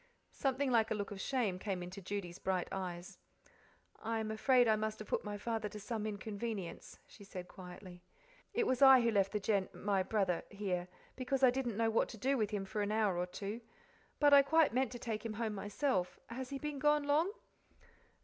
[0.31, 3.19] Something like a look of shame came into Judy's bright eyes,
[3.99, 8.01] "I am afraid I must have put my father to some inconvenience," she said quietly.
[8.51, 12.09] "It was I who left the Gen my brother here, because I didn't know what
[12.09, 13.61] to do with him for an hour or two.
[14.19, 16.19] But I quite meant to take him home myself.
[16.29, 17.31] Has he been gone long?"